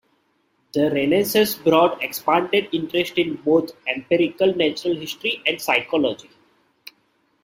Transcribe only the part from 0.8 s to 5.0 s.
Renaissance brought expanded interest in both empirical natural